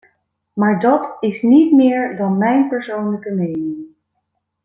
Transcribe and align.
Maar 0.53 0.79
dat 0.79 1.17
is 1.19 1.41
niet 1.41 1.71
meer 1.73 2.15
dan 2.17 2.37
mijn 2.37 2.67
persoonlijke 2.69 3.31
mening. 3.31 3.85